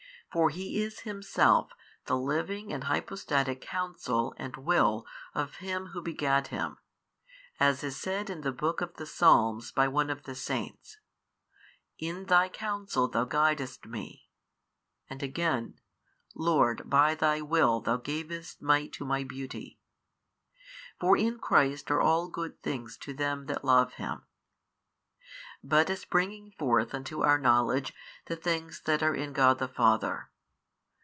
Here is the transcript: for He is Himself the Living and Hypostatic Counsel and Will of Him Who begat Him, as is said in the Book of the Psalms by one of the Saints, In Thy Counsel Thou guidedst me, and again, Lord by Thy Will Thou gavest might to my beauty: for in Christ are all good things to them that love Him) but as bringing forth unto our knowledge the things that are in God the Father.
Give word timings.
for 0.33 0.49
He 0.49 0.81
is 0.81 1.01
Himself 1.01 1.73
the 2.05 2.15
Living 2.17 2.71
and 2.71 2.85
Hypostatic 2.85 3.59
Counsel 3.59 4.33
and 4.37 4.55
Will 4.55 5.05
of 5.35 5.55
Him 5.55 5.87
Who 5.87 6.01
begat 6.01 6.47
Him, 6.47 6.77
as 7.59 7.83
is 7.83 7.97
said 7.97 8.29
in 8.29 8.39
the 8.39 8.53
Book 8.53 8.79
of 8.79 8.93
the 8.95 9.05
Psalms 9.05 9.73
by 9.73 9.89
one 9.89 10.09
of 10.09 10.23
the 10.23 10.33
Saints, 10.33 10.99
In 11.99 12.27
Thy 12.27 12.47
Counsel 12.47 13.09
Thou 13.09 13.25
guidedst 13.25 13.85
me, 13.85 14.29
and 15.09 15.21
again, 15.21 15.77
Lord 16.33 16.89
by 16.89 17.13
Thy 17.13 17.41
Will 17.41 17.81
Thou 17.81 17.97
gavest 17.97 18.61
might 18.61 18.93
to 18.93 19.03
my 19.03 19.25
beauty: 19.25 19.81
for 20.97 21.17
in 21.17 21.39
Christ 21.39 21.91
are 21.91 21.99
all 21.99 22.29
good 22.29 22.57
things 22.61 22.95
to 22.99 23.13
them 23.13 23.47
that 23.47 23.65
love 23.65 23.95
Him) 23.95 24.23
but 25.63 25.91
as 25.91 26.05
bringing 26.05 26.49
forth 26.49 26.91
unto 26.91 27.21
our 27.21 27.37
knowledge 27.37 27.93
the 28.25 28.35
things 28.35 28.81
that 28.85 29.03
are 29.03 29.13
in 29.13 29.31
God 29.31 29.59
the 29.59 29.67
Father. 29.67 30.27